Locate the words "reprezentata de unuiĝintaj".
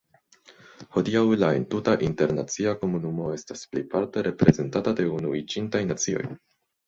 4.29-5.83